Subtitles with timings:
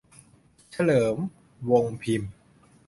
[0.71, 1.17] เฉลิม
[1.71, 2.31] วงค์พิมพ์